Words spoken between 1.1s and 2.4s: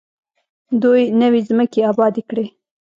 نوې ځمکې ابادې